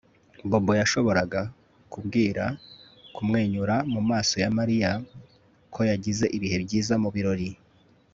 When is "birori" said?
7.17-7.49